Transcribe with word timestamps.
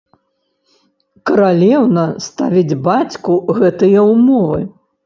Каралеўна 1.31 2.07
ставіць 2.29 2.77
бацьку 2.91 3.39
гэтыя 3.61 4.09
ўмовы. 4.13 4.61